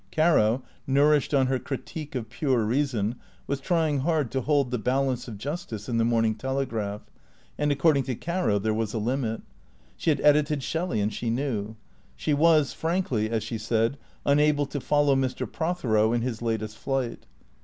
Caro, 0.11 0.63
nourished 0.87 1.31
on 1.31 1.45
her" 1.45 1.59
Criti 1.59 2.09
que 2.09 2.17
of 2.19 2.27
Pure 2.27 2.65
Eeason," 2.65 3.17
was 3.45 3.59
trying 3.59 3.99
hard 3.99 4.31
to 4.31 4.41
hold 4.41 4.71
the 4.71 4.79
balance 4.79 5.27
of 5.27 5.37
justice 5.37 5.87
in 5.87 5.99
the" 5.99 6.03
Morning 6.13 6.33
Telegraph"; 6.33 7.01
and 7.59 7.71
according 7.71 8.01
to 8.05 8.15
Caro 8.15 8.57
there 8.57 8.73
was 8.73 8.95
a 8.95 8.97
limit. 8.97 9.43
She 9.97 10.09
had 10.09 10.19
edited 10.21 10.63
Shelley 10.63 11.01
and 11.01 11.13
she 11.13 11.29
knew. 11.29 11.75
She 12.15 12.33
was 12.33 12.73
frankly, 12.73 13.29
as 13.29 13.43
she 13.43 13.59
said, 13.59 13.99
unable 14.25 14.65
to 14.65 14.81
follow 14.81 15.15
Mr. 15.15 15.45
Prothero 15.45 16.13
in 16.13 16.23
his 16.23 16.41
latest 16.41 16.79
flight. 16.79 17.27